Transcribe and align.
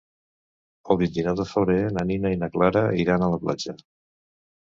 El 0.93 0.97
vint-i-nou 1.01 1.35
de 1.39 1.45
febrer 1.49 1.75
na 1.97 2.05
Nina 2.11 2.31
i 2.37 2.39
na 2.45 2.49
Clara 2.55 2.83
iran 3.05 3.27
a 3.27 3.29
la 3.35 3.39
platja. 3.45 3.77